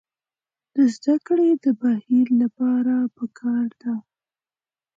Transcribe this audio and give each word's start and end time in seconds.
د 0.75 0.75
زدکړې 0.93 1.49
د 1.57 1.57
دې 1.63 1.71
بهیر 1.81 2.27
لپاره 2.41 2.95
پکار 3.17 3.67
ده. 3.81 3.93